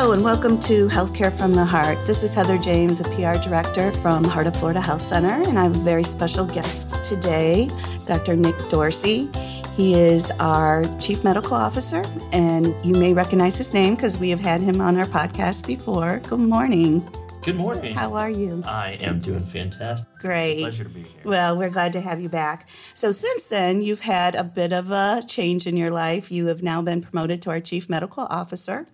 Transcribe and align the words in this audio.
Hello, 0.00 0.12
and 0.12 0.24
welcome 0.24 0.58
to 0.60 0.88
Healthcare 0.88 1.30
from 1.30 1.52
the 1.52 1.62
Heart. 1.62 2.06
This 2.06 2.22
is 2.22 2.32
Heather 2.32 2.56
James, 2.56 3.00
a 3.00 3.04
PR 3.04 3.38
director 3.38 3.92
from 4.00 4.24
Heart 4.24 4.46
of 4.46 4.56
Florida 4.56 4.80
Health 4.80 5.02
Center, 5.02 5.46
and 5.46 5.58
I 5.58 5.64
have 5.64 5.76
a 5.76 5.80
very 5.80 6.04
special 6.04 6.46
guest 6.46 7.04
today, 7.04 7.70
Dr. 8.06 8.34
Nick 8.34 8.56
Dorsey. 8.70 9.28
He 9.76 9.92
is 9.92 10.30
our 10.40 10.84
Chief 11.00 11.22
Medical 11.22 11.54
Officer, 11.54 12.02
and 12.32 12.74
you 12.82 12.94
may 12.94 13.12
recognize 13.12 13.58
his 13.58 13.74
name 13.74 13.94
because 13.94 14.16
we 14.16 14.30
have 14.30 14.40
had 14.40 14.62
him 14.62 14.80
on 14.80 14.96
our 14.96 15.04
podcast 15.04 15.66
before. 15.66 16.20
Good 16.20 16.40
morning. 16.40 17.06
Good 17.42 17.56
morning. 17.56 17.94
How 17.94 18.16
are 18.16 18.28
you? 18.28 18.62
I 18.66 18.98
am 19.00 19.18
doing 19.18 19.42
fantastic. 19.46 20.06
Great. 20.18 20.58
It's 20.58 20.60
a 20.60 20.64
pleasure 20.64 20.84
to 20.84 20.90
be 20.90 21.02
here. 21.04 21.22
Well, 21.24 21.56
we're 21.56 21.70
glad 21.70 21.94
to 21.94 22.00
have 22.02 22.20
you 22.20 22.28
back. 22.28 22.68
So, 22.92 23.12
since 23.12 23.48
then, 23.48 23.80
you've 23.80 24.00
had 24.00 24.34
a 24.34 24.44
bit 24.44 24.74
of 24.74 24.90
a 24.90 25.22
change 25.26 25.66
in 25.66 25.74
your 25.74 25.90
life. 25.90 26.30
You 26.30 26.46
have 26.46 26.62
now 26.62 26.82
been 26.82 27.00
promoted 27.00 27.40
to 27.42 27.50
our 27.50 27.60
Chief 27.60 27.88
Medical 27.88 28.24
Officer. 28.28 28.86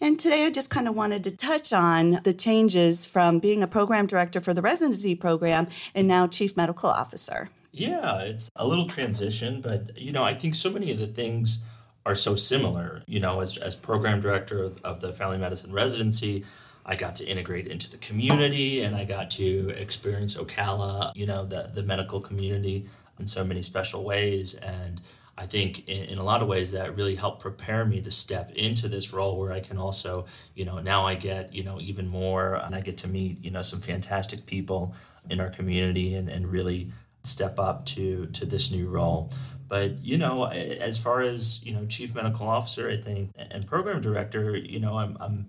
And 0.00 0.16
today, 0.16 0.46
I 0.46 0.50
just 0.50 0.70
kind 0.70 0.86
of 0.86 0.94
wanted 0.94 1.24
to 1.24 1.36
touch 1.36 1.72
on 1.72 2.20
the 2.22 2.32
changes 2.32 3.04
from 3.04 3.40
being 3.40 3.64
a 3.64 3.66
program 3.66 4.06
director 4.06 4.40
for 4.40 4.54
the 4.54 4.62
residency 4.62 5.16
program 5.16 5.66
and 5.92 6.06
now 6.06 6.28
Chief 6.28 6.56
Medical 6.56 6.90
Officer. 6.90 7.48
Yeah, 7.72 8.20
it's 8.20 8.48
a 8.54 8.64
little 8.64 8.86
transition, 8.86 9.60
but 9.60 9.98
you 9.98 10.12
know, 10.12 10.22
I 10.22 10.34
think 10.34 10.54
so 10.54 10.70
many 10.70 10.92
of 10.92 11.00
the 11.00 11.08
things 11.08 11.64
are 12.06 12.14
so 12.14 12.36
similar. 12.36 13.02
You 13.08 13.18
know, 13.18 13.40
as, 13.40 13.58
as 13.58 13.74
program 13.74 14.20
director 14.20 14.62
of, 14.62 14.80
of 14.84 15.00
the 15.00 15.12
family 15.12 15.38
medicine 15.38 15.72
residency, 15.72 16.44
I 16.88 16.96
got 16.96 17.14
to 17.16 17.26
integrate 17.26 17.66
into 17.66 17.90
the 17.90 17.98
community 17.98 18.80
and 18.80 18.96
I 18.96 19.04
got 19.04 19.30
to 19.32 19.68
experience 19.76 20.36
Ocala, 20.38 21.12
you 21.14 21.26
know, 21.26 21.44
the, 21.44 21.70
the 21.74 21.82
medical 21.82 22.18
community 22.18 22.86
in 23.20 23.26
so 23.26 23.44
many 23.44 23.62
special 23.62 24.04
ways. 24.04 24.54
And 24.54 25.02
I 25.36 25.44
think 25.44 25.86
in, 25.86 26.04
in, 26.04 26.18
a 26.18 26.24
lot 26.24 26.40
of 26.40 26.48
ways 26.48 26.72
that 26.72 26.96
really 26.96 27.14
helped 27.14 27.42
prepare 27.42 27.84
me 27.84 28.00
to 28.00 28.10
step 28.10 28.50
into 28.52 28.88
this 28.88 29.12
role 29.12 29.38
where 29.38 29.52
I 29.52 29.60
can 29.60 29.76
also, 29.76 30.24
you 30.54 30.64
know, 30.64 30.78
now 30.78 31.06
I 31.06 31.14
get, 31.14 31.54
you 31.54 31.62
know, 31.62 31.78
even 31.78 32.08
more 32.08 32.54
and 32.54 32.74
I 32.74 32.80
get 32.80 32.96
to 32.98 33.08
meet, 33.08 33.44
you 33.44 33.50
know, 33.50 33.62
some 33.62 33.80
fantastic 33.80 34.46
people 34.46 34.94
in 35.28 35.40
our 35.40 35.50
community 35.50 36.14
and, 36.14 36.30
and 36.30 36.50
really 36.50 36.90
step 37.22 37.58
up 37.58 37.84
to 37.84 38.26
to 38.26 38.46
this 38.46 38.72
new 38.72 38.88
role. 38.88 39.30
But 39.68 40.02
you 40.02 40.16
know, 40.16 40.46
as 40.46 40.96
far 40.96 41.20
as 41.20 41.62
you 41.64 41.74
know, 41.74 41.84
chief 41.84 42.14
medical 42.14 42.48
officer, 42.48 42.88
I 42.88 42.96
think, 42.96 43.30
and 43.36 43.66
program 43.66 44.00
director, 44.00 44.56
you 44.56 44.80
know, 44.80 44.98
I'm, 44.98 45.18
I'm 45.20 45.46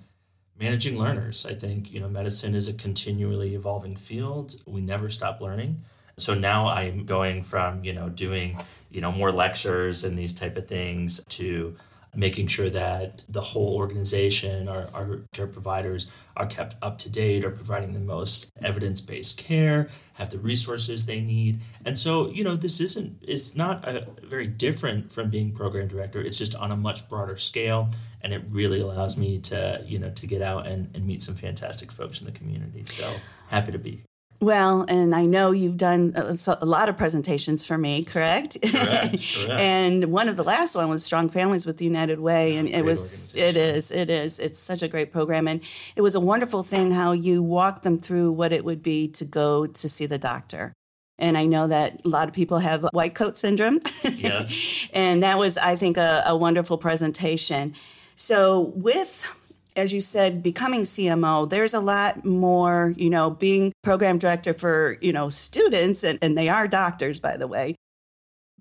managing 0.60 1.00
learners. 1.00 1.46
I 1.46 1.56
think 1.56 1.92
you 1.92 2.00
know, 2.00 2.10
medicine 2.10 2.56
is 2.56 2.68
a 2.68 2.74
continually 2.74 3.56
evolving 3.56 3.96
field. 3.96 4.56
We 4.66 4.82
never 4.82 5.10
stop 5.10 5.42
learning. 5.42 5.82
So 6.18 6.34
now 6.34 6.68
I'm 6.68 7.06
going 7.06 7.44
from 7.44 7.84
you 7.84 7.94
know 7.94 8.10
doing 8.10 8.58
you 8.92 9.02
know 9.02 9.12
more 9.12 9.32
lectures 9.32 10.04
and 10.04 10.18
these 10.18 10.34
type 10.34 10.58
of 10.58 10.68
things 10.68 11.24
to 11.30 11.76
making 12.16 12.48
sure 12.48 12.70
that 12.70 13.22
the 13.30 13.42
whole 13.42 13.76
organization, 13.76 14.68
our, 14.68 14.88
our 14.94 15.22
care 15.32 15.48
providers, 15.48 16.08
are 16.36 16.48
kept 16.48 16.76
up 16.82 16.98
to 16.98 17.10
date, 17.10 17.44
are 17.44 17.52
providing 17.52 17.94
the 17.94 18.00
most 18.00 18.52
evidence 18.62 19.02
based 19.02 19.38
care, 19.38 19.90
have 20.14 20.30
the 20.30 20.40
resources 20.40 21.06
they 21.06 21.22
need. 21.22 21.60
And 21.86 21.98
so, 21.98 22.30
you 22.30 22.44
know, 22.44 22.56
this 22.56 22.80
isn't, 22.80 23.22
it's 23.22 23.56
not 23.56 23.88
a, 23.88 24.08
very 24.24 24.48
different 24.48 25.12
from 25.12 25.30
being 25.30 25.52
program 25.52 25.88
director. 25.88 26.22
It's 26.22 26.38
just 26.38 26.56
on 26.56 26.72
a 26.72 26.78
much 26.78 27.08
broader 27.10 27.38
scale. 27.38 27.90
And 28.22 28.34
it 28.34 28.44
really 28.50 28.82
allows 28.82 29.18
me 29.18 29.40
to, 29.40 29.82
you 29.86 30.00
know, 30.00 30.10
to 30.10 30.28
get 30.28 30.42
out 30.42 30.68
and, 30.68 30.94
and 30.94 31.06
meet 31.06 31.22
some 31.22 31.36
fantastic 31.36 31.92
folks 31.92 32.20
in 32.20 32.26
the 32.26 32.34
community. 32.34 32.84
So 32.86 33.10
happy 33.48 33.72
to 33.72 33.80
be 33.80 34.04
well, 34.42 34.86
and 34.88 35.14
I 35.14 35.26
know 35.26 35.52
you've 35.52 35.78
done 35.78 36.14
uh, 36.16 36.36
a, 36.48 36.58
a 36.62 36.66
lot 36.66 36.88
of 36.88 36.98
presentations 36.98 37.66
for 37.66 37.78
me, 37.78 38.04
correct? 38.04 38.58
Correct. 38.62 39.18
correct. 39.36 39.50
and 39.50 40.06
one 40.06 40.30
of 40.30 40.38
the 40.38 40.44
last 40.44 40.76
one 40.76 40.90
was 40.90 41.04
Strong 41.04 41.30
Families 41.30 41.66
with 41.66 41.78
the 41.78 41.86
United 41.86 42.20
Way, 42.20 42.56
and 42.56 42.70
it 42.70 42.86
was 42.86 43.36
it 43.36 43.58
is 43.58 43.92
it 43.92 44.10
is 44.10 44.40
it's 44.40 44.58
such 44.58 44.82
a 44.82 44.88
great 44.88 45.12
program, 45.12 45.48
and 45.48 45.62
it 45.96 46.02
was 46.02 46.16
a 46.16 46.20
wonderful 46.20 46.64
thing 46.64 46.92
how 46.92 47.12
you 47.12 47.44
walked 47.44 47.84
them 47.84 47.98
through 47.98 48.32
what 48.32 48.54
it 48.54 48.64
would 48.64 48.82
be 48.82 49.10
to 49.10 49.26
go 49.26 49.66
to 49.66 49.90
see 49.90 50.06
the 50.06 50.18
doctor. 50.18 50.74
And 51.18 51.38
I 51.38 51.46
know 51.46 51.68
that 51.68 52.02
a 52.06 52.08
lot 52.08 52.30
of 52.30 52.34
people 52.34 52.60
have 52.60 52.88
white 52.94 53.14
coat 53.14 53.38
syndrome. 53.38 53.82
Yes. 54.06 54.88
and 54.94 55.22
that 55.22 55.38
was, 55.38 55.58
I 55.58 55.76
think, 55.76 55.98
a, 55.98 56.24
a 56.26 56.38
wonderful 56.38 56.78
presentation. 56.78 57.76
So 58.16 58.72
with 58.76 59.26
as 59.76 59.94
you 59.94 60.02
said, 60.02 60.44
becoming 60.44 60.82
CMO, 60.82 61.50
there's 61.50 61.74
a 61.74 61.80
lot 61.80 62.26
more, 62.26 62.94
you 62.98 63.10
know, 63.10 63.30
being 63.30 63.72
program 63.84 64.18
director 64.18 64.54
for, 64.54 64.98
you 65.02 65.14
know, 65.14 65.30
students, 65.30 66.04
and, 66.04 66.20
and 66.22 66.38
they 66.38 66.50
are 66.50 66.68
doctors, 66.68 67.20
by 67.20 67.38
the 67.38 67.48
way. 67.48 67.76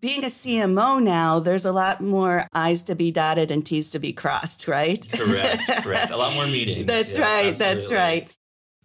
Being 0.01 0.23
a 0.23 0.29
CMO 0.29 1.03
now, 1.03 1.41
there's 1.41 1.65
a 1.65 1.73
lot 1.73 2.01
more 2.01 2.47
I's 2.53 2.85
to 2.85 2.95
be 2.95 3.11
dotted 3.11 3.51
and 3.51 3.67
T's 3.67 3.91
to 3.91 3.99
be 3.99 4.13
crossed, 4.13 4.69
right? 4.69 5.07
Correct, 5.13 5.63
correct. 5.83 6.13
A 6.13 6.17
lot 6.17 6.35
more 6.35 6.47
meetings. 6.47 6.87
That's 6.87 7.17
yes, 7.17 7.19
right, 7.19 7.47
absolutely. 7.47 7.75
that's 7.75 7.93
right. 7.93 8.35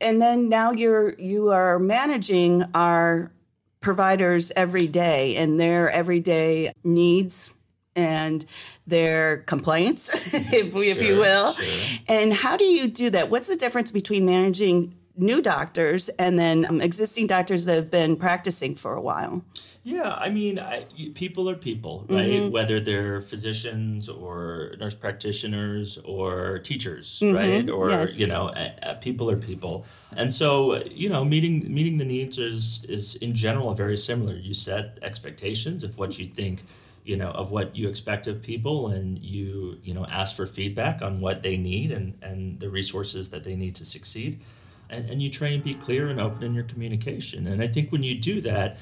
And 0.02 0.22
then 0.22 0.50
now 0.50 0.72
you're 0.72 1.14
you 1.20 1.52
are 1.52 1.78
managing 1.78 2.64
our 2.74 3.32
providers 3.80 4.52
every 4.56 4.88
day 4.88 5.36
and 5.38 5.60
their 5.60 5.90
everyday 5.92 6.74
needs 6.84 7.54
and 7.96 8.46
their 8.88 9.38
complaints, 9.38 10.34
if, 10.54 10.74
we, 10.74 10.90
if 10.90 11.02
you 11.02 11.18
will. 11.18 11.54
Sure. 11.54 12.00
And 12.08 12.34
how 12.34 12.58
do 12.58 12.66
you 12.66 12.88
do 12.88 13.10
that? 13.12 13.30
What's 13.30 13.48
the 13.48 13.56
difference 13.56 13.92
between 13.92 14.26
managing 14.26 14.94
new 15.16 15.42
doctors 15.42 16.10
and 16.10 16.40
then 16.40 16.66
um, 16.66 16.82
existing 16.82 17.28
doctors 17.28 17.66
that 17.66 17.76
have 17.76 17.92
been 17.92 18.16
practicing 18.16 18.76
for 18.76 18.96
a 18.96 19.02
while? 19.02 19.44
Yeah, 19.86 20.14
I 20.14 20.30
mean, 20.30 20.60
I, 20.60 20.86
people 21.14 21.50
are 21.50 21.56
people, 21.56 22.06
right? 22.08 22.30
Mm-hmm. 22.30 22.52
Whether 22.52 22.80
they're 22.80 23.20
physicians 23.20 24.08
or 24.08 24.76
nurse 24.80 24.96
practitioners 24.96 25.98
or 26.06 26.60
teachers, 26.60 27.20
mm-hmm. 27.20 27.36
right? 27.36 27.70
Or 27.70 27.90
yes. 27.90 28.16
you 28.16 28.26
know, 28.26 28.54
people 29.02 29.30
are 29.30 29.36
people, 29.36 29.86
and 30.16 30.34
so 30.34 30.82
you 30.86 31.10
know, 31.10 31.26
meeting 31.26 31.72
meeting 31.74 31.98
the 31.98 32.06
needs 32.06 32.38
is 32.38 32.86
is 32.88 33.18
in 33.18 33.36
general 33.36 33.74
very 33.74 33.98
similar. 33.98 34.36
You 34.36 34.54
set 34.54 35.00
expectations 35.02 35.84
of 35.84 35.98
what 35.98 36.18
you 36.18 36.28
think 36.28 36.64
you 37.04 37.18
know 37.18 37.32
of 37.32 37.52
what 37.52 37.76
you 37.76 37.88
expect 37.90 38.28
of 38.28 38.42
people 38.42 38.88
and 38.88 39.20
you 39.20 39.78
you 39.84 39.94
know 39.94 40.06
ask 40.06 40.36
for 40.36 40.46
feedback 40.46 41.02
on 41.02 41.20
what 41.20 41.44
they 41.44 41.58
need 41.58 41.92
and 41.92 42.18
and 42.22 42.60
the 42.60 42.70
resources 42.70 43.30
that 43.32 43.44
they 43.44 43.56
need 43.56 43.76
to 43.76 43.86
succeed. 43.86 44.42
And, 44.90 45.10
and 45.10 45.22
you 45.22 45.30
try 45.30 45.48
and 45.48 45.64
be 45.64 45.74
clear 45.74 46.10
and 46.10 46.20
open 46.20 46.44
in 46.44 46.54
your 46.54 46.66
communication. 46.66 47.48
And 47.48 47.62
i 47.62 47.68
think 47.68 47.92
when 47.92 48.04
you 48.04 48.16
do 48.16 48.42
that 48.42 48.78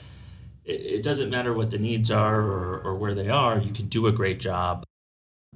it, 0.66 0.82
it 0.82 1.04
doesn't 1.04 1.30
matter 1.30 1.54
what 1.54 1.72
the 1.72 1.80
needs 1.80 2.12
are 2.12 2.40
or, 2.40 2.82
or 2.82 2.98
where 2.98 3.16
they 3.16 3.30
are 3.30 3.58
you 3.58 3.74
can 3.74 3.88
do 3.88 4.08
a 4.08 4.12
great 4.12 4.40
job. 4.40 4.84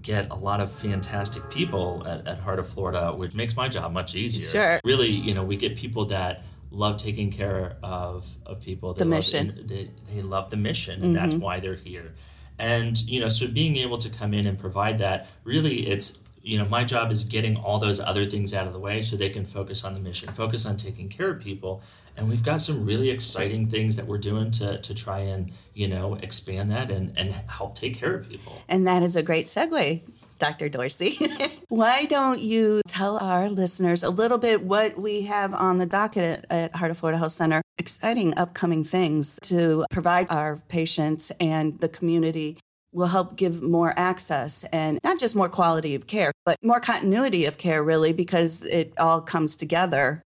Get 0.02 0.30
a 0.30 0.36
lot 0.36 0.60
of 0.60 0.72
fantastic 0.72 1.50
people 1.50 2.04
at, 2.06 2.28
at 2.28 2.40
heart 2.40 2.60
of 2.60 2.68
florida 2.68 3.14
which 3.14 3.34
makes 3.34 3.56
my 3.56 3.70
job 3.70 3.92
much 3.92 4.16
easier. 4.16 4.50
Sure. 4.50 4.80
Really 4.84 5.10
you 5.10 5.34
know 5.34 5.44
we 5.44 5.58
get 5.58 5.76
people 5.76 6.06
that 6.06 6.44
love 6.72 6.98
taking 6.98 7.32
care 7.32 7.78
of 7.84 8.28
of 8.46 8.60
people. 8.60 8.94
They 8.94 9.00
the 9.00 9.10
mission. 9.10 9.54
love, 9.56 9.68
they, 9.68 9.92
they 10.12 10.22
love 10.22 10.50
the 10.50 10.58
mission 10.58 11.04
and 11.04 11.16
mm-hmm. 11.16 11.30
that's 11.30 11.36
why 11.36 11.60
they're 11.60 11.76
here 11.76 12.14
and, 12.58 12.98
you 13.08 13.20
know, 13.20 13.30
so 13.30 13.48
being 13.48 13.78
able 13.78 13.98
to 13.98 14.10
come 14.10 14.34
in 14.34 14.48
and 14.48 14.58
provide 14.58 15.00
that, 15.00 15.28
really, 15.44 15.88
it's, 15.88 16.22
you 16.42 16.58
know, 16.58 16.66
my 16.66 16.84
job 16.84 17.12
is 17.12 17.26
getting 17.26 17.58
all 17.58 17.80
those 17.80 18.00
other 18.00 18.26
things 18.26 18.54
out 18.54 18.68
of 18.68 18.74
the 18.74 18.80
way 18.80 19.02
so 19.02 19.16
they 19.16 19.30
can 19.30 19.46
focus 19.46 19.84
on 19.84 19.94
the 19.94 20.00
mission, 20.00 20.30
focus 20.30 20.66
on 20.66 20.78
taking 20.78 21.10
care 21.10 21.32
of 21.32 21.42
people. 21.42 21.82
And 22.18 22.30
we've 22.30 22.44
got 22.44 22.62
some 22.62 22.86
really 22.86 23.10
exciting 23.10 23.68
things 23.68 23.98
that 23.98 24.08
we're 24.08 24.20
doing 24.20 24.52
to, 24.52 24.80
to 24.80 24.96
try 24.96 25.20
and, 25.20 25.52
you 25.74 25.88
know, 25.88 26.16
expand 26.16 26.72
that 26.72 26.92
and, 26.92 27.18
and 27.18 27.32
help 27.32 27.76
take 27.76 27.96
care 27.96 28.16
of 28.16 28.30
people. 28.30 28.62
And 28.70 28.88
that 28.88 29.04
is 29.04 29.16
a 29.16 29.24
great 29.24 29.48
segue 29.48 30.02
Dr. 30.40 30.70
Dorsey. 30.70 31.18
Why 31.70 32.06
don't 32.06 32.40
you 32.40 32.82
tell 32.88 33.18
our 33.18 33.50
listeners 33.50 34.04
a 34.04 34.10
little 34.10 34.38
bit 34.38 34.64
what 34.64 34.98
we 34.98 35.22
have 35.24 35.54
on 35.54 35.78
the 35.78 35.86
docket 35.86 36.24
at, 36.24 36.46
at, 36.52 36.76
Heart 36.76 36.92
of 36.92 36.98
Florida 36.98 37.18
Health 37.18 37.32
Center? 37.32 37.62
Exciting 37.78 38.38
upcoming 38.38 38.84
things 38.84 39.40
to 39.44 39.86
provide 39.90 40.28
our 40.30 40.58
patients 40.68 41.32
and 41.40 41.80
the 41.80 41.90
community 41.90 42.58
will 42.96 43.08
help 43.08 43.36
give 43.36 43.62
more 43.62 43.94
access 43.98 44.64
and 44.72 44.98
not 45.04 45.20
just 45.20 45.36
more 45.36 45.50
quality 45.50 45.96
of 45.96 46.08
care, 46.08 46.32
but 46.46 46.58
more 46.64 46.80
continuity 46.80 47.46
of 47.46 47.58
care, 47.58 47.84
really, 47.84 48.14
because 48.14 48.64
it 48.64 48.94
all 48.98 49.20
comes 49.20 49.58
together 49.58 50.22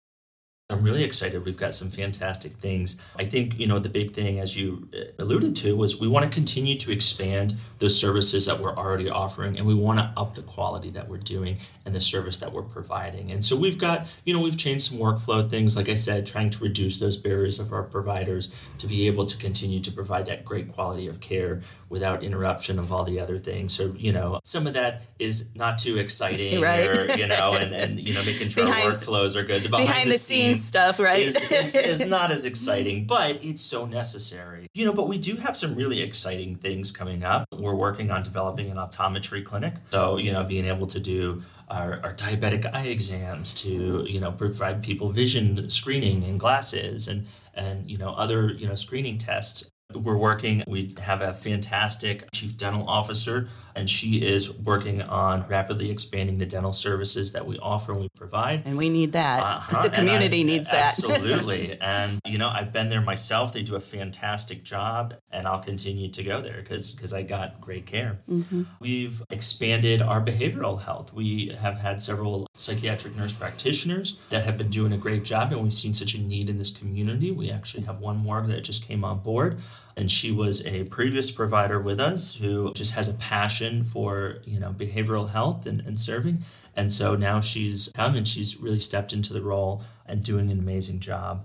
I'm 0.70 0.82
really 0.82 1.02
excited. 1.02 1.46
We've 1.46 1.56
got 1.56 1.72
some 1.72 1.88
fantastic 1.88 2.52
things. 2.52 3.00
I 3.16 3.24
think, 3.24 3.58
you 3.58 3.66
know, 3.66 3.78
the 3.78 3.88
big 3.88 4.12
thing, 4.12 4.38
as 4.38 4.54
you 4.54 4.86
uh, 4.94 5.04
alluded 5.18 5.56
to, 5.56 5.74
was 5.74 5.98
we 5.98 6.08
want 6.08 6.26
to 6.26 6.30
continue 6.30 6.76
to 6.76 6.92
expand 6.92 7.54
the 7.78 7.88
services 7.88 8.44
that 8.44 8.60
we're 8.60 8.76
already 8.76 9.08
offering 9.08 9.56
and 9.56 9.66
we 9.66 9.72
want 9.72 9.98
to 9.98 10.12
up 10.14 10.34
the 10.34 10.42
quality 10.42 10.90
that 10.90 11.08
we're 11.08 11.16
doing 11.16 11.56
and 11.86 11.94
the 11.94 12.02
service 12.02 12.36
that 12.36 12.52
we're 12.52 12.60
providing. 12.60 13.32
And 13.32 13.42
so 13.42 13.56
we've 13.56 13.78
got, 13.78 14.06
you 14.26 14.34
know, 14.34 14.42
we've 14.42 14.58
changed 14.58 14.90
some 14.90 14.98
workflow 14.98 15.48
things, 15.48 15.74
like 15.74 15.88
I 15.88 15.94
said, 15.94 16.26
trying 16.26 16.50
to 16.50 16.62
reduce 16.62 16.98
those 16.98 17.16
barriers 17.16 17.58
of 17.60 17.72
our 17.72 17.84
providers 17.84 18.52
to 18.76 18.86
be 18.86 19.06
able 19.06 19.24
to 19.24 19.38
continue 19.38 19.80
to 19.80 19.90
provide 19.90 20.26
that 20.26 20.44
great 20.44 20.70
quality 20.70 21.06
of 21.06 21.18
care 21.20 21.62
without 21.88 22.22
interruption 22.22 22.78
of 22.78 22.92
all 22.92 23.04
the 23.04 23.18
other 23.18 23.38
things. 23.38 23.72
So, 23.72 23.94
you 23.96 24.12
know, 24.12 24.38
some 24.44 24.66
of 24.66 24.74
that 24.74 25.04
is 25.18 25.48
not 25.54 25.78
too 25.78 25.96
exciting 25.96 26.60
right. 26.60 26.86
or, 26.86 27.16
you 27.16 27.26
know, 27.26 27.54
and, 27.54 27.74
and, 27.74 27.98
you 27.98 28.12
know, 28.12 28.22
making 28.24 28.50
sure 28.50 28.66
behind, 28.66 28.92
our 28.92 28.98
workflows 28.98 29.34
are 29.34 29.44
good. 29.44 29.62
The 29.62 29.70
behind, 29.70 29.88
behind 29.88 30.10
the, 30.10 30.18
scenes 30.18 30.57
stuff, 30.58 30.98
right? 30.98 31.22
is, 31.22 31.50
is, 31.50 31.74
is 31.74 32.06
not 32.06 32.30
as 32.30 32.44
exciting, 32.44 33.06
but 33.06 33.42
it's 33.42 33.62
so 33.62 33.86
necessary. 33.86 34.68
You 34.74 34.84
know, 34.84 34.92
but 34.92 35.08
we 35.08 35.18
do 35.18 35.36
have 35.36 35.56
some 35.56 35.74
really 35.74 36.00
exciting 36.00 36.56
things 36.56 36.90
coming 36.90 37.24
up. 37.24 37.46
We're 37.52 37.74
working 37.74 38.10
on 38.10 38.22
developing 38.22 38.70
an 38.70 38.76
optometry 38.76 39.44
clinic. 39.44 39.74
So, 39.90 40.18
you 40.18 40.32
know, 40.32 40.44
being 40.44 40.66
able 40.66 40.86
to 40.88 41.00
do 41.00 41.42
our, 41.70 42.00
our, 42.02 42.14
diabetic 42.14 42.72
eye 42.74 42.86
exams 42.86 43.54
to 43.54 44.04
you 44.08 44.20
know 44.20 44.32
provide 44.32 44.82
people 44.82 45.10
vision 45.10 45.68
screening 45.68 46.24
and 46.24 46.40
glasses 46.40 47.08
and 47.08 47.26
and 47.54 47.90
you 47.90 47.98
know 47.98 48.14
other 48.14 48.52
you 48.52 48.66
know 48.66 48.74
screening 48.74 49.18
tests 49.18 49.70
we're 49.94 50.18
working, 50.18 50.62
we 50.66 50.94
have 51.00 51.22
a 51.22 51.32
fantastic 51.32 52.30
chief 52.30 52.58
dental 52.58 52.86
officer, 52.86 53.48
and 53.74 53.88
she 53.88 54.16
is 54.16 54.52
working 54.52 55.00
on 55.00 55.46
rapidly 55.48 55.90
expanding 55.90 56.36
the 56.36 56.44
dental 56.44 56.74
services 56.74 57.32
that 57.32 57.46
we 57.46 57.58
offer 57.58 57.92
and 57.92 58.02
we 58.02 58.08
provide. 58.10 58.66
And 58.66 58.76
we 58.76 58.90
need 58.90 59.12
that. 59.12 59.42
Uh-huh. 59.42 59.82
The 59.82 59.90
community 59.90 60.40
I, 60.40 60.44
needs 60.44 60.70
that. 60.70 60.88
Absolutely. 60.88 61.78
and, 61.80 62.20
you 62.26 62.36
know, 62.36 62.50
I've 62.50 62.70
been 62.70 62.90
there 62.90 63.00
myself. 63.00 63.54
They 63.54 63.62
do 63.62 63.76
a 63.76 63.80
fantastic 63.80 64.62
job, 64.62 65.14
and 65.32 65.46
I'll 65.48 65.60
continue 65.60 66.08
to 66.10 66.22
go 66.22 66.42
there 66.42 66.60
because 66.60 67.14
I 67.14 67.22
got 67.22 67.58
great 67.58 67.86
care. 67.86 68.18
Mm-hmm. 68.28 68.64
We've 68.80 69.22
expanded 69.30 70.02
our 70.02 70.20
behavioral 70.20 70.82
health. 70.82 71.14
We 71.14 71.56
have 71.60 71.78
had 71.78 72.02
several 72.02 72.46
psychiatric 72.58 73.16
nurse 73.16 73.32
practitioners 73.32 74.18
that 74.28 74.44
have 74.44 74.58
been 74.58 74.68
doing 74.68 74.92
a 74.92 74.98
great 74.98 75.24
job, 75.24 75.52
and 75.52 75.62
we've 75.62 75.72
seen 75.72 75.94
such 75.94 76.14
a 76.14 76.20
need 76.20 76.50
in 76.50 76.58
this 76.58 76.76
community. 76.76 77.30
We 77.30 77.50
actually 77.50 77.84
have 77.84 78.00
one 78.00 78.18
more 78.18 78.38
that 78.42 78.64
just 78.64 78.86
came 78.86 79.02
on 79.02 79.20
board 79.20 79.58
and 79.98 80.12
she 80.12 80.30
was 80.30 80.64
a 80.64 80.84
previous 80.84 81.32
provider 81.32 81.80
with 81.80 81.98
us 81.98 82.36
who 82.36 82.72
just 82.72 82.94
has 82.94 83.08
a 83.08 83.14
passion 83.14 83.82
for 83.82 84.38
you 84.44 84.60
know 84.60 84.72
behavioral 84.72 85.30
health 85.30 85.66
and, 85.66 85.80
and 85.80 85.98
serving 85.98 86.38
and 86.76 86.92
so 86.92 87.16
now 87.16 87.40
she's 87.40 87.90
come 87.94 88.14
and 88.14 88.28
she's 88.28 88.58
really 88.58 88.78
stepped 88.78 89.12
into 89.12 89.32
the 89.32 89.42
role 89.42 89.82
and 90.06 90.22
doing 90.22 90.50
an 90.50 90.58
amazing 90.58 91.00
job 91.00 91.44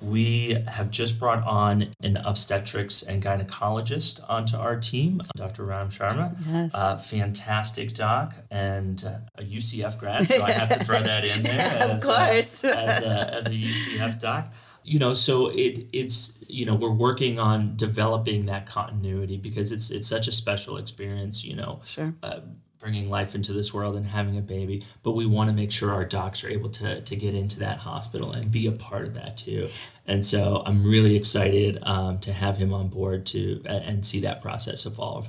we 0.00 0.56
have 0.66 0.90
just 0.90 1.18
brought 1.18 1.44
on 1.44 1.88
an 2.02 2.16
obstetrics 2.16 3.02
and 3.02 3.22
gynecologist 3.22 4.24
onto 4.30 4.56
our 4.56 4.76
team, 4.80 5.20
Dr. 5.36 5.64
Ram 5.64 5.90
Sharma. 5.90 6.34
Yes. 6.48 6.74
Uh, 6.74 6.96
fantastic 6.96 7.92
doc 7.92 8.34
and 8.50 9.04
uh, 9.04 9.18
a 9.36 9.44
UCF 9.44 9.98
grad, 9.98 10.26
so 10.26 10.42
I 10.42 10.52
have 10.52 10.70
to 10.70 10.82
throw 10.86 11.02
that 11.02 11.26
in 11.26 11.42
there. 11.42 11.66
as, 11.66 12.02
of 12.02 12.02
course. 12.02 12.64
Uh, 12.64 12.68
as, 12.68 13.02
a, 13.02 13.34
as 13.34 13.46
a 13.48 13.50
UCF 13.50 14.18
doc 14.18 14.50
you 14.82 14.98
know 14.98 15.14
so 15.14 15.48
it 15.48 15.86
it's 15.92 16.44
you 16.48 16.64
know 16.64 16.74
we're 16.74 16.90
working 16.90 17.38
on 17.38 17.76
developing 17.76 18.46
that 18.46 18.66
continuity 18.66 19.36
because 19.36 19.72
it's 19.72 19.90
it's 19.90 20.08
such 20.08 20.28
a 20.28 20.32
special 20.32 20.76
experience 20.76 21.44
you 21.44 21.54
know 21.54 21.80
sure. 21.84 22.14
uh, 22.22 22.40
bringing 22.78 23.10
life 23.10 23.34
into 23.34 23.52
this 23.52 23.74
world 23.74 23.94
and 23.94 24.06
having 24.06 24.38
a 24.38 24.40
baby. 24.40 24.82
But 25.02 25.12
we 25.12 25.26
want 25.26 25.50
to 25.50 25.54
make 25.54 25.70
sure 25.70 25.92
our 25.92 26.04
docs 26.04 26.42
are 26.42 26.48
able 26.48 26.70
to 26.70 27.00
to 27.02 27.16
get 27.16 27.34
into 27.34 27.58
that 27.60 27.78
hospital 27.78 28.32
and 28.32 28.50
be 28.50 28.66
a 28.66 28.72
part 28.72 29.04
of 29.04 29.14
that 29.14 29.36
too. 29.36 29.68
And 30.06 30.26
so 30.26 30.62
i'm 30.66 30.82
really 30.82 31.14
excited 31.14 31.78
um, 31.82 32.18
to 32.18 32.32
have 32.32 32.56
him 32.56 32.72
on 32.72 32.88
board 32.88 33.26
to 33.26 33.62
and 33.66 34.04
see 34.04 34.20
that 34.20 34.42
process 34.42 34.86
evolve 34.86 35.28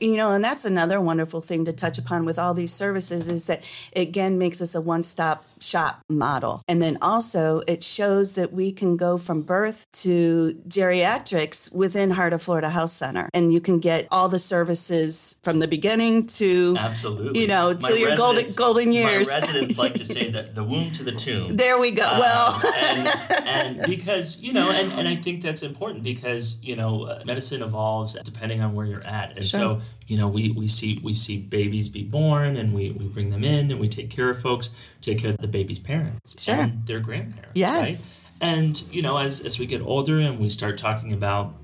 you 0.00 0.16
know 0.16 0.32
and 0.32 0.44
that's 0.44 0.64
another 0.64 1.00
wonderful 1.00 1.40
thing 1.40 1.64
to 1.64 1.72
touch 1.72 1.98
upon 1.98 2.24
with 2.24 2.38
all 2.38 2.54
these 2.54 2.72
services 2.72 3.28
is 3.28 3.46
that 3.46 3.62
it 3.92 4.08
again 4.08 4.38
makes 4.38 4.60
us 4.60 4.74
a 4.74 4.80
one-stop 4.80 5.44
shop 5.62 6.02
model. 6.08 6.62
And 6.68 6.80
then 6.80 6.98
also 7.02 7.62
it 7.66 7.82
shows 7.82 8.34
that 8.36 8.52
we 8.52 8.72
can 8.72 8.96
go 8.96 9.18
from 9.18 9.42
birth 9.42 9.86
to 10.04 10.60
geriatrics 10.68 11.72
within 11.74 12.10
heart 12.10 12.32
of 12.32 12.42
florida 12.42 12.68
health 12.68 12.90
center. 12.90 13.28
And 13.34 13.52
you 13.52 13.60
can 13.60 13.78
get 13.78 14.08
all 14.10 14.28
the 14.28 14.38
services 14.38 15.38
from 15.42 15.58
the 15.58 15.68
beginning 15.68 16.26
to 16.38 16.76
absolutely. 16.78 17.40
you 17.40 17.46
know 17.46 17.74
to 17.74 17.98
your 17.98 18.16
golden 18.16 18.46
golden 18.56 18.92
years. 18.92 19.28
my 19.28 19.40
residents 19.40 19.78
like 19.78 19.94
to 19.94 20.04
say 20.16 20.30
that 20.30 20.54
the 20.54 20.64
womb 20.64 20.90
to 20.92 21.02
the 21.02 21.12
tomb. 21.12 21.56
There 21.56 21.78
we 21.78 21.90
go. 21.90 22.08
Um, 22.08 22.20
well. 22.20 22.62
and, 22.76 23.08
and, 23.46 23.82
because 23.86 24.42
you 24.42 24.52
know 24.52 24.70
and, 24.70 24.92
and 24.92 25.08
i 25.08 25.14
think 25.14 25.42
that's 25.42 25.62
important 25.62 26.02
because 26.02 26.60
you 26.62 26.76
know 26.76 27.04
uh, 27.04 27.22
medicine 27.24 27.62
evolves 27.62 28.14
depending 28.22 28.60
on 28.62 28.74
where 28.74 28.86
you're 28.86 29.06
at. 29.06 29.36
And 29.36 29.44
sure. 29.44 29.60
so 29.60 29.80
you 30.06 30.16
know 30.16 30.28
we, 30.28 30.50
we 30.52 30.68
see 30.68 31.00
we 31.02 31.12
see 31.12 31.38
babies 31.38 31.88
be 31.88 32.02
born 32.02 32.56
and 32.56 32.74
we, 32.74 32.90
we 32.90 33.06
bring 33.06 33.30
them 33.30 33.44
in 33.44 33.70
and 33.70 33.78
we 33.78 33.88
take 33.88 34.10
care 34.10 34.30
of 34.30 34.40
folks 34.40 34.70
take 35.00 35.18
care 35.18 35.30
of 35.30 35.38
the 35.38 35.48
baby's 35.48 35.78
parents 35.78 36.42
sure. 36.42 36.54
and 36.54 36.86
their 36.86 37.00
grandparents 37.00 37.52
yes 37.54 38.02
right? 38.02 38.04
and 38.40 38.84
you 38.90 39.02
know 39.02 39.16
as 39.18 39.44
as 39.44 39.58
we 39.58 39.66
get 39.66 39.82
older 39.82 40.18
and 40.18 40.38
we 40.38 40.48
start 40.48 40.78
talking 40.78 41.12
about 41.12 41.54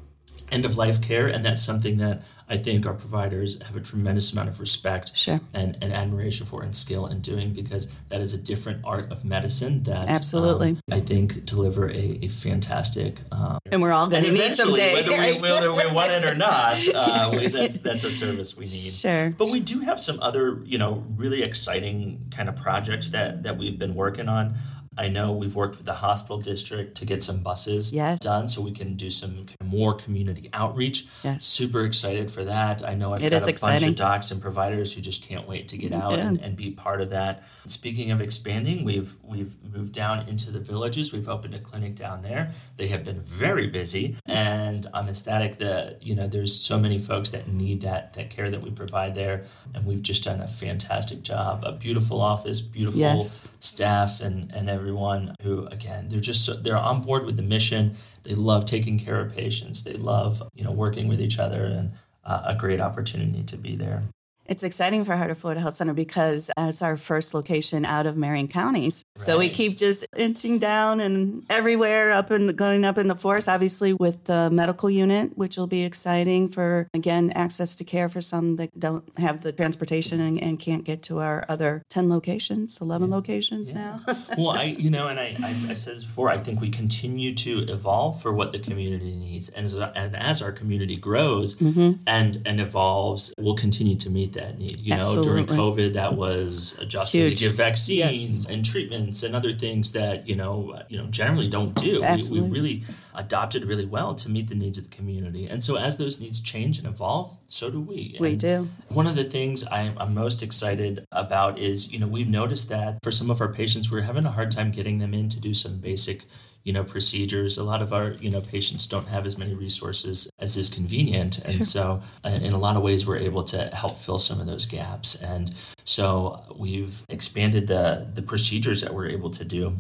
end 0.53 0.65
of 0.65 0.76
life 0.76 1.00
care 1.00 1.26
and 1.26 1.44
that's 1.44 1.62
something 1.62 1.97
that 1.99 2.23
I 2.49 2.58
think 2.58 2.87
our 2.87 2.94
providers 2.94 3.62
have 3.62 3.76
a 3.76 3.81
tremendous 3.81 4.32
amount 4.32 4.49
of 4.49 4.61
respect 4.61 5.17
sure. 5.17 5.41
and, 5.52 5.79
and 5.81 5.93
admiration 5.93 6.46
for 6.46 6.62
and 6.62 6.76
skill 6.76 7.06
in 7.06 7.20
doing 7.20 7.52
because 7.52 7.91
that 8.08 8.20
is 8.20 8.35
a 8.35 8.38
different 8.38 8.85
art 8.85 9.11
of 9.11 9.25
medicine 9.25 9.82
that 9.85 10.08
absolutely. 10.08 10.70
um, 10.70 10.79
I 10.91 11.00
think 11.00 11.44
deliver 11.46 11.88
a, 11.88 12.19
a 12.23 12.29
fantastic 12.29 13.20
um, 13.32 13.58
and 13.70 13.81
we're 13.81 13.93
all 13.93 14.08
going 14.08 14.25
to 14.25 14.32
need 14.32 14.56
someday 14.56 14.94
whether, 14.94 15.11
we, 15.11 15.38
whether 15.41 15.73
we 15.73 15.93
want 15.93 16.12
it 16.12 16.25
or 16.25 16.35
not 16.35 16.76
uh, 16.94 17.31
we, 17.35 17.46
that's 17.49 17.81
that's 17.81 18.05
a 18.05 18.11
service 18.11 18.56
we 18.56 18.64
need. 18.64 18.93
Sure. 18.93 19.31
But 19.31 19.50
we 19.50 19.61
do 19.61 19.81
have 19.81 20.00
some 20.00 20.19
other 20.20 20.61
you 20.64 20.79
know 20.79 21.05
really 21.17 21.43
exciting 21.43 22.26
kind 22.31 22.49
of 22.49 22.56
projects 22.56 23.11
that 23.11 23.43
that 23.44 23.56
we've 23.56 23.79
been 23.79 23.94
working 23.94 24.29
on 24.29 24.55
I 24.96 25.08
know 25.08 25.32
we've 25.32 25.56
worked 25.56 25.76
with 25.76 25.87
the 25.87 25.94
hospital 25.94 26.38
district 26.38 26.96
to 26.99 27.06
get 27.06 27.23
some 27.23 27.43
buses 27.43 27.93
yes. 27.93 28.20
done 28.20 28.46
so 28.46 28.62
we 28.62 28.70
can 28.70 28.94
do 28.94 29.11
some 29.11 29.46
more 29.62 29.94
community 29.94 30.50
outreach. 30.52 31.06
Yes. 31.23 31.44
Super 31.44 31.85
excited 31.85 32.31
for 32.31 32.44
that. 32.44 32.87
I 32.87 32.94
know 32.94 33.12
I've 33.12 33.23
it 33.23 33.31
got 33.31 33.43
a 33.43 33.49
exciting. 33.49 33.88
bunch 33.88 33.91
of 33.91 33.96
docs 33.96 34.31
and 34.31 34.41
providers 34.41 34.94
who 34.94 35.00
just 35.00 35.26
can't 35.26 35.49
wait 35.49 35.69
to 35.69 35.76
get 35.76 35.94
out 35.94 36.19
yeah. 36.19 36.29
and, 36.29 36.41
and 36.41 36.56
be 36.56 36.70
part 36.70 37.00
of 37.00 37.11
that. 37.11 37.43
Speaking 37.67 38.11
of 38.11 38.20
expanding, 38.20 38.85
we've 38.85 39.17
we've 39.23 39.56
moved 39.73 39.94
down 39.94 40.29
into 40.29 40.50
the 40.50 40.61
villages. 40.61 41.12
We've 41.12 41.29
opened 41.29 41.55
a 41.55 41.58
clinic 41.58 41.96
down 41.96 42.23
there. 42.23 42.52
They 42.76 42.88
have 42.88 43.05
been 43.05 43.20
very 43.20 43.67
busy 43.67 44.17
and 44.26 44.87
I'm 44.94 45.08
ecstatic 45.08 45.58
that, 45.58 46.02
you 46.02 46.14
know, 46.14 46.29
there's 46.29 46.55
so 46.55 46.79
many 46.79 46.99
folks 46.99 47.31
that 47.31 47.49
need 47.49 47.81
that 47.82 48.12
that 48.14 48.31
care 48.31 48.50
that 48.50 48.62
we 48.62 48.70
provide 48.70 49.14
there. 49.14 49.44
And 49.75 49.87
we've 49.87 50.02
just 50.02 50.25
done 50.25 50.41
a 50.41 50.49
fantastic 50.49 51.23
job. 51.23 51.64
A 51.64 51.73
beautiful 51.73 52.20
office, 52.20 52.61
beautiful 52.61 53.00
yes. 53.00 53.56
staff 53.61 54.20
and, 54.20 54.52
and 54.52 54.69
everything 54.69 54.84
everyone 54.85 55.35
who, 55.41 55.65
again, 55.69 56.11
they're 56.11 56.21
just 56.21 56.63
they're 56.63 56.77
on 56.77 57.01
board 57.01 57.25
with 57.25 57.37
the 57.39 57.43
mission. 57.43 57.97
They 58.23 58.35
love 58.35 58.67
taking 58.67 58.99
care 58.99 59.19
of 59.19 59.35
patients. 59.35 59.83
They 59.83 59.95
love 59.95 60.43
you 60.55 60.63
know 60.63 60.73
working 60.73 61.09
with 61.09 61.23
each 61.23 61.39
other 61.39 61.65
and 61.65 61.93
uh, 62.23 62.43
a 62.45 62.55
great 62.55 62.83
opportunity 62.83 63.43
to 63.45 63.57
be 63.57 63.77
there. 63.77 64.03
It's 64.46 64.62
exciting 64.62 65.05
for 65.05 65.17
Heart 65.17 65.31
of 65.31 65.38
Florida 65.38 65.61
Health 65.61 65.75
Center 65.75 65.94
because 65.94 66.51
it's 66.58 66.82
our 66.82 66.98
first 66.98 67.32
location 67.32 67.86
out 67.86 68.06
of 68.06 68.17
Marion 68.17 68.46
counties. 68.46 69.03
Right. 69.17 69.22
So 69.22 69.39
we 69.39 69.48
keep 69.48 69.79
just 69.79 70.05
inching 70.17 70.58
down 70.58 71.01
and 71.01 71.44
everywhere 71.48 72.13
up 72.13 72.31
and 72.31 72.55
going 72.55 72.84
up 72.84 72.98
in 72.98 73.08
the 73.08 73.17
forest, 73.17 73.48
obviously 73.48 73.94
with 73.94 74.24
the 74.24 74.51
medical 74.51 74.91
unit, 74.91 75.36
which 75.39 75.56
will 75.56 75.67
be 75.67 75.82
exciting 75.82 76.48
for, 76.48 76.89
again, 76.93 77.31
access 77.31 77.74
to 77.77 77.84
care 77.84 78.10
for 78.10 78.20
some 78.20 78.56
that 78.56 78.79
don't 78.79 79.05
have 79.19 79.43
the 79.43 79.53
transportation 79.53 80.20
and, 80.20 80.43
and 80.43 80.60
can't 80.60 80.84
get 80.84 81.03
to 81.05 81.20
our 81.20 81.46
other 81.48 81.82
10 81.89 82.10
locations, 82.10 82.81
11 82.82 83.08
yeah. 83.08 83.15
locations 83.15 83.70
yeah. 83.70 83.98
now. 84.06 84.17
well, 84.39 84.51
I, 84.51 84.65
you 84.65 84.91
know, 84.91 85.08
and 85.08 85.19
I, 85.19 85.36
I, 85.43 85.48
I 85.70 85.74
said 85.74 85.96
this 85.96 86.05
before, 86.05 86.29
I 86.29 86.36
think 86.36 86.60
we 86.60 86.69
continue 86.69 87.34
to 87.36 87.60
evolve 87.60 88.20
for 88.20 88.32
what 88.34 88.53
the 88.53 88.58
community 88.58 89.17
needs. 89.17 89.48
And, 89.48 89.70
so, 89.70 89.91
and 89.96 90.15
as 90.15 90.43
our 90.43 90.53
community 90.53 90.96
grows 90.96 91.55
mm-hmm. 91.55 92.03
and, 92.06 92.43
and 92.44 92.60
evolves, 92.60 93.32
we'll 93.39 93.56
continue 93.56 93.96
to 93.96 94.10
meet 94.10 94.33
that 94.34 94.58
need. 94.58 94.81
You 94.81 94.94
Absolutely. 94.94 95.43
know, 95.43 95.46
during 95.46 95.58
COVID, 95.58 95.93
that 95.94 96.14
was 96.14 96.76
adjusting 96.79 97.22
Huge. 97.22 97.38
to 97.38 97.44
give 97.46 97.55
vaccines 97.55 98.38
yes. 98.38 98.46
and 98.48 98.64
treatments 98.64 99.22
and 99.22 99.34
other 99.34 99.53
things 99.53 99.93
that 99.93 100.29
you 100.29 100.36
know, 100.36 100.74
uh, 100.76 100.82
you 100.88 100.98
know, 100.98 101.06
generally 101.06 101.48
don't 101.48 101.74
do. 101.74 102.00
We, 102.31 102.41
we, 102.41 102.48
really 102.48 102.82
adopted 103.14 103.64
really 103.64 103.86
well 103.86 104.14
to 104.14 104.29
meet 104.29 104.48
the 104.48 104.55
needs 104.55 104.79
of 104.79 104.91
the 104.91 104.96
community. 104.96 105.46
And 105.46 105.62
so, 105.62 105.76
as 105.76 105.96
those 105.96 106.20
needs 106.20 106.41
change 106.41 106.79
and 106.79 106.86
evolve, 106.86 107.36
so 107.46 107.70
do 107.70 107.81
we. 107.81 108.17
We 108.20 108.31
and 108.31 108.41
do. 108.41 108.69
One 108.88 109.06
of 109.06 109.17
the 109.17 109.24
things 109.24 109.67
I'm, 109.70 109.96
I'm 109.98 110.14
most 110.14 110.43
excited 110.43 111.06
about 111.12 111.58
is, 111.58 111.93
you 111.93 111.98
know, 111.98 112.06
we've 112.06 112.29
noticed 112.29 112.69
that 112.69 112.98
for 113.03 113.10
some 113.10 113.31
of 113.31 113.41
our 113.41 113.53
patients, 113.53 113.91
we're 113.91 114.03
having 114.03 114.24
a 114.26 114.31
hard 114.31 114.50
time 114.50 114.70
getting 114.70 114.98
them 114.98 115.14
in 115.14 115.29
to 115.31 115.41
do 115.41 115.55
some 115.55 115.79
basic 115.79 116.24
you 116.65 116.73
know 116.73 116.83
procedures 116.83 117.59
a 117.59 117.65
lot 117.65 117.83
of 117.83 117.93
our 117.93 118.13
you 118.15 118.31
know 118.31 118.41
patients 118.41 118.87
don't 118.87 119.06
have 119.06 119.27
as 119.27 119.39
many 119.39 119.55
resources 119.55 120.31
as 120.39 120.56
is 120.56 120.69
convenient 120.69 121.39
and 121.44 121.55
sure. 121.55 121.63
so 121.63 122.03
uh, 122.25 122.39
in 122.43 122.53
a 122.53 122.59
lot 122.59 122.77
of 122.77 122.83
ways 122.83 123.06
we're 123.06 123.19
able 123.19 123.44
to 123.44 123.65
help 123.67 123.97
fill 123.99 124.19
some 124.19 124.41
of 124.41 124.47
those 124.47 124.67
gaps 124.67 125.23
and 125.23 125.55
so 125.85 126.43
we've 126.56 127.05
expanded 127.09 127.67
the 127.67 128.06
the 128.15 128.23
procedures 128.23 128.81
that 128.81 128.93
we're 128.93 129.09
able 129.09 129.31
to 129.31 129.44
do 129.44 129.77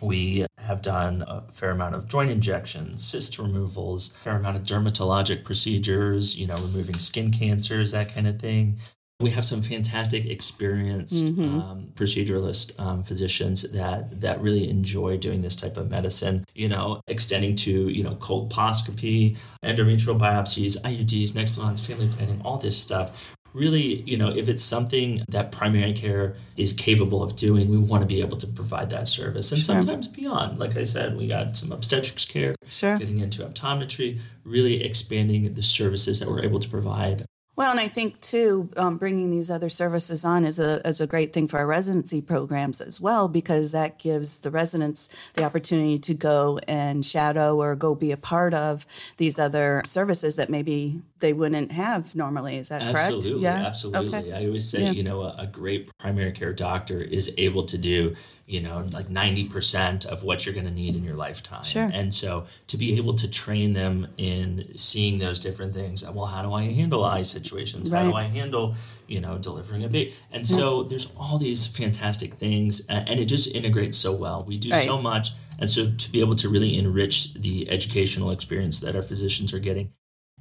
we 0.00 0.44
have 0.58 0.82
done 0.82 1.24
a 1.26 1.40
fair 1.52 1.70
amount 1.70 1.94
of 1.94 2.08
joint 2.08 2.30
injections, 2.30 3.02
cyst 3.02 3.38
removals, 3.38 4.14
fair 4.22 4.36
amount 4.36 4.56
of 4.56 4.62
dermatologic 4.64 5.44
procedures, 5.44 6.38
you 6.38 6.46
know, 6.46 6.56
removing 6.56 6.98
skin 6.98 7.30
cancers, 7.30 7.92
that 7.92 8.12
kind 8.12 8.26
of 8.26 8.38
thing. 8.40 8.78
We 9.18 9.30
have 9.30 9.44
some 9.46 9.62
fantastic 9.62 10.26
experienced 10.26 11.24
mm-hmm. 11.24 11.60
um, 11.60 11.88
proceduralist 11.94 12.78
um, 12.78 13.02
physicians 13.02 13.70
that 13.72 14.20
that 14.20 14.42
really 14.42 14.68
enjoy 14.68 15.16
doing 15.16 15.40
this 15.40 15.56
type 15.56 15.78
of 15.78 15.90
medicine. 15.90 16.44
You 16.54 16.68
know, 16.68 17.00
extending 17.06 17.56
to 17.56 17.88
you 17.88 18.04
know 18.04 18.16
colposcopy, 18.16 19.36
endometrial 19.64 20.18
biopsies, 20.18 20.80
IUDs, 20.82 21.32
Nexplanons, 21.32 21.84
family 21.84 22.08
planning, 22.08 22.42
all 22.44 22.58
this 22.58 22.76
stuff 22.76 23.34
really, 23.56 24.02
you 24.02 24.18
know, 24.18 24.28
if 24.28 24.48
it's 24.48 24.62
something 24.62 25.22
that 25.28 25.50
primary 25.50 25.94
care 25.94 26.34
is 26.56 26.74
capable 26.74 27.22
of 27.22 27.34
doing, 27.36 27.70
we 27.70 27.78
want 27.78 28.02
to 28.02 28.06
be 28.06 28.20
able 28.20 28.36
to 28.36 28.46
provide 28.46 28.90
that 28.90 29.08
service. 29.08 29.50
And 29.50 29.60
Sure. 29.60 29.80
sometimes 29.80 30.08
beyond. 30.08 30.58
Like 30.58 30.76
I 30.76 30.84
said, 30.84 31.16
we 31.16 31.26
got 31.26 31.56
some 31.56 31.72
obstetrics 31.72 32.26
care, 32.26 32.54
Sure. 32.68 32.98
getting 32.98 33.18
into 33.18 33.42
optometry, 33.42 34.18
really 34.44 34.84
expanding 34.84 35.54
the 35.54 35.62
services 35.62 36.20
that 36.20 36.28
we're 36.28 36.42
able 36.42 36.60
to 36.60 36.68
provide. 36.68 37.24
Well, 37.56 37.70
and 37.70 37.80
I 37.80 37.88
think 37.88 38.20
too, 38.20 38.68
um, 38.76 38.98
bringing 38.98 39.30
these 39.30 39.50
other 39.50 39.70
services 39.70 40.26
on 40.26 40.44
is 40.44 40.58
a 40.60 40.86
is 40.86 41.00
a 41.00 41.06
great 41.06 41.32
thing 41.32 41.48
for 41.48 41.58
our 41.58 41.66
residency 41.66 42.20
programs 42.20 42.82
as 42.82 43.00
well 43.00 43.28
because 43.28 43.72
that 43.72 43.98
gives 43.98 44.42
the 44.42 44.50
residents 44.50 45.08
the 45.32 45.42
opportunity 45.44 45.98
to 46.00 46.12
go 46.12 46.60
and 46.68 47.02
shadow 47.02 47.56
or 47.56 47.74
go 47.74 47.94
be 47.94 48.12
a 48.12 48.16
part 48.18 48.52
of 48.52 48.86
these 49.16 49.38
other 49.38 49.80
services 49.86 50.36
that 50.36 50.50
maybe 50.50 51.00
they 51.20 51.32
wouldn't 51.32 51.72
have 51.72 52.14
normally. 52.14 52.56
Is 52.58 52.68
that 52.68 52.82
correct? 52.92 53.14
Absolutely, 53.14 53.42
Yeah. 53.44 53.66
absolutely. 53.66 54.18
Okay. 54.18 54.32
I 54.32 54.44
always 54.46 54.68
say, 54.68 54.82
Yeah. 54.82 54.90
you 54.90 55.02
know, 55.02 55.22
a, 55.22 55.34
a 55.38 55.46
great 55.46 55.90
primary 55.96 56.32
care 56.32 56.52
doctor 56.52 57.02
is 57.02 57.32
able 57.38 57.64
to 57.64 57.78
do, 57.78 58.14
you 58.46 58.60
know, 58.60 58.86
like 58.92 59.08
90% 59.08 60.06
of 60.06 60.22
what 60.22 60.46
you're 60.46 60.54
going 60.54 60.66
to 60.66 60.72
need 60.72 60.94
in 60.94 61.02
your 61.02 61.16
lifetime. 61.16 61.64
Sure. 61.64 61.90
And 61.92 62.14
so 62.14 62.44
to 62.68 62.76
be 62.76 62.96
able 62.96 63.14
to 63.14 63.28
train 63.28 63.72
them 63.72 64.06
in 64.18 64.72
seeing 64.76 65.18
those 65.18 65.40
different 65.40 65.74
things, 65.74 66.08
well, 66.08 66.26
how 66.26 66.42
do 66.42 66.52
I 66.52 66.62
handle 66.62 67.04
eye 67.04 67.22
situations? 67.24 67.90
How 67.90 68.04
do 68.04 68.14
I 68.14 68.22
handle, 68.22 68.74
you 69.08 69.20
know, 69.20 69.36
delivering 69.38 69.82
a 69.84 69.88
baby? 69.88 70.14
And 70.32 70.46
so 70.46 70.84
there's 70.84 71.12
all 71.18 71.38
these 71.38 71.66
fantastic 71.66 72.34
things, 72.34 72.86
a- 72.88 72.92
and 73.08 73.18
it 73.18 73.24
just 73.26 73.52
integrates 73.54 73.98
so 73.98 74.12
well. 74.12 74.44
We 74.46 74.58
do 74.58 74.70
Right. 74.70 74.86
so 74.86 75.00
much. 75.02 75.30
And 75.58 75.68
so 75.68 75.90
to 75.90 76.10
be 76.12 76.20
able 76.20 76.36
to 76.36 76.48
really 76.48 76.78
enrich 76.78 77.34
the 77.34 77.68
educational 77.68 78.30
experience 78.30 78.78
that 78.80 78.94
our 78.94 79.02
physicians 79.02 79.52
are 79.54 79.58
getting 79.58 79.90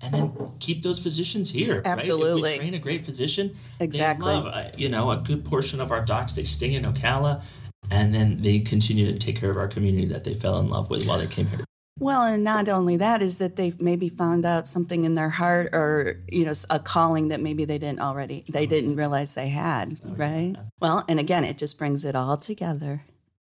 and 0.02 0.14
then 0.14 0.52
keep 0.60 0.84
those 0.84 1.00
physicians 1.00 1.50
here. 1.50 1.78
Right? 1.78 1.88
Absolutely. 1.88 2.52
If 2.52 2.58
we 2.60 2.64
train 2.66 2.74
a 2.76 2.80
great 2.80 3.06
physician, 3.06 3.56
Exactly. 3.80 4.28
love, 4.28 4.46
uh, 4.46 4.66
you 4.78 4.90
know, 4.90 5.10
a 5.10 5.18
good 5.18 5.44
portion 5.46 5.80
of 5.82 5.92
our 5.92 6.04
docs 6.04 6.34
they 6.36 6.44
stay 6.44 6.74
in 6.76 6.84
Ocala, 6.84 7.42
and 7.92 8.14
then 8.14 8.42
they 8.42 8.60
continue 8.60 9.12
to 9.12 9.18
take 9.18 9.40
care 9.40 9.50
of 9.50 9.58
our 9.58 9.68
community 9.68 10.06
that 10.08 10.24
they 10.24 10.34
fell 10.34 10.60
in 10.60 10.70
love 10.70 10.90
with 10.90 11.06
while 11.06 11.20
they 11.20 11.28
came 11.28 11.48
here. 11.48 11.66
Well, 11.98 12.24
and 12.24 12.44
not 12.44 12.68
only 12.68 12.98
that 12.98 13.22
is 13.22 13.38
that 13.38 13.56
they've 13.56 13.80
maybe 13.82 14.10
found 14.10 14.46
out 14.46 14.68
something 14.68 15.06
in 15.06 15.16
their 15.16 15.30
heart 15.30 15.70
or 15.74 16.22
you 16.28 16.44
know 16.44 16.54
a 16.70 16.80
calling 16.80 17.30
that 17.30 17.40
maybe 17.40 17.64
they 17.64 17.78
didn't 17.78 18.02
already 18.02 18.44
they 18.50 18.64
mm-hmm. 18.64 18.70
didn't 18.70 18.96
realize 18.98 19.34
they 19.34 19.48
had, 19.48 19.98
oh, 20.06 20.16
right? 20.16 20.56
Well, 20.82 21.06
and 21.08 21.20
again, 21.20 21.46
it 21.46 21.58
just 21.58 21.78
brings 21.78 22.04
it 22.04 22.16
all 22.16 22.38
together. 22.38 23.04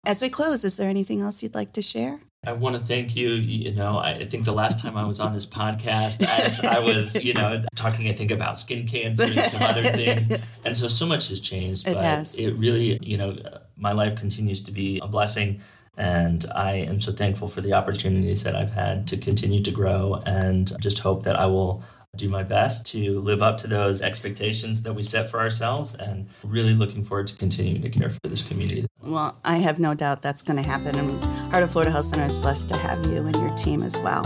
As 0.05 0.21
we 0.21 0.29
close, 0.29 0.63
is 0.63 0.77
there 0.77 0.89
anything 0.89 1.21
else 1.21 1.43
you'd 1.43 1.55
like 1.55 1.73
to 1.73 1.81
share? 1.81 2.19
I 2.45 2.53
want 2.53 2.75
to 2.75 2.81
thank 2.81 3.17
you. 3.17 3.31
You 3.31 3.73
know, 3.73 3.97
I 3.97 4.23
think 4.25 4.45
the 4.45 4.53
last 4.53 4.79
time 4.79 4.95
I 4.95 5.05
was 5.05 5.19
on 5.19 5.33
this 5.33 5.45
podcast, 5.45 6.25
as 6.25 6.63
I 6.63 6.79
was, 6.79 7.21
you 7.21 7.33
know, 7.33 7.65
talking, 7.75 8.07
I 8.07 8.13
think 8.13 8.31
about 8.31 8.57
skin 8.57 8.87
cancer 8.87 9.25
and 9.25 9.33
some 9.33 9.63
other 9.63 9.81
things, 9.81 10.31
and 10.65 10.73
so 10.73 10.87
so 10.87 11.05
much 11.05 11.27
has 11.27 11.41
changed. 11.41 11.85
It 11.85 11.95
but 11.95 12.03
has. 12.03 12.37
it 12.37 12.51
really, 12.51 12.97
you 13.01 13.17
know, 13.17 13.35
my 13.77 13.91
life 13.91 14.15
continues 14.15 14.61
to 14.63 14.71
be 14.71 14.99
a 14.99 15.07
blessing, 15.07 15.61
and 15.95 16.45
I 16.53 16.73
am 16.73 16.99
so 16.99 17.11
thankful 17.11 17.47
for 17.47 17.61
the 17.61 17.73
opportunities 17.73 18.43
that 18.43 18.55
I've 18.55 18.71
had 18.71 19.07
to 19.07 19.17
continue 19.17 19.61
to 19.63 19.71
grow, 19.71 20.21
and 20.25 20.71
just 20.79 20.99
hope 20.99 21.23
that 21.23 21.35
I 21.35 21.45
will 21.45 21.83
do 22.15 22.29
my 22.29 22.41
best 22.41 22.87
to 22.87 23.19
live 23.19 23.43
up 23.43 23.59
to 23.59 23.67
those 23.67 24.01
expectations 24.01 24.81
that 24.81 24.93
we 24.93 25.03
set 25.03 25.29
for 25.29 25.39
ourselves, 25.39 25.95
and 25.95 26.27
really 26.43 26.73
looking 26.73 27.03
forward 27.03 27.27
to 27.27 27.35
continuing 27.35 27.81
to 27.81 27.89
care 27.89 28.09
for 28.09 28.19
this 28.23 28.43
community. 28.47 28.87
Well, 29.03 29.37
I 29.45 29.57
have 29.57 29.79
no 29.79 29.93
doubt 29.93 30.21
that's 30.21 30.41
going 30.41 30.61
to 30.61 30.67
happen. 30.67 30.97
And 30.97 31.23
Heart 31.51 31.63
of 31.63 31.71
Florida 31.71 31.91
Health 31.91 32.05
Center 32.05 32.25
is 32.25 32.39
blessed 32.39 32.69
to 32.69 32.77
have 32.77 33.05
you 33.05 33.25
and 33.25 33.35
your 33.35 33.55
team 33.55 33.83
as 33.83 33.99
well. 33.99 34.23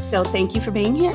So 0.00 0.24
thank 0.24 0.54
you 0.54 0.60
for 0.60 0.70
being 0.70 0.96
here. 0.96 1.14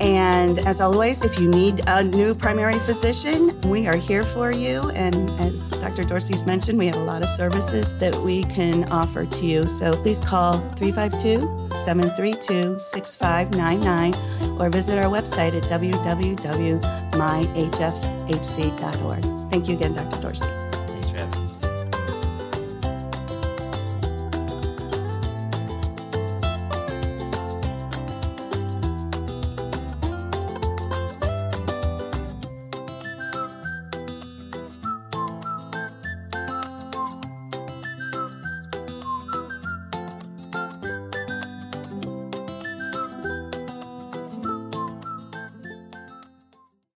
And 0.00 0.58
as 0.60 0.80
always, 0.80 1.22
if 1.22 1.38
you 1.38 1.48
need 1.48 1.80
a 1.86 2.04
new 2.04 2.34
primary 2.34 2.78
physician, 2.78 3.58
we 3.62 3.86
are 3.86 3.96
here 3.96 4.22
for 4.22 4.50
you. 4.52 4.90
And 4.90 5.30
as 5.40 5.70
Dr. 5.70 6.02
Dorsey's 6.02 6.44
mentioned, 6.44 6.78
we 6.78 6.86
have 6.86 6.96
a 6.96 7.04
lot 7.04 7.22
of 7.22 7.28
services 7.28 7.98
that 7.98 8.14
we 8.16 8.44
can 8.44 8.84
offer 8.92 9.24
to 9.24 9.46
you. 9.46 9.66
So 9.66 9.92
please 9.92 10.20
call 10.20 10.58
352 10.76 11.74
732 11.74 12.78
6599 12.78 14.14
or 14.60 14.68
visit 14.68 14.98
our 14.98 15.10
website 15.10 15.54
at 15.56 15.62
www.myhfhc.org. 15.64 15.90
Thank 19.50 19.68
you 19.68 19.76
again, 19.76 19.92
Dr. 19.94 20.20
Dorsey. 20.20 20.65